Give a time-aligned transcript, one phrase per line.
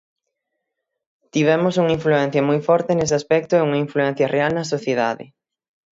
[1.33, 5.25] Tivemos unha influencia moi forte nese aspecto e unha influencia real na sociedade.